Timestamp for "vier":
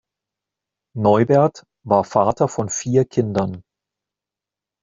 2.71-3.05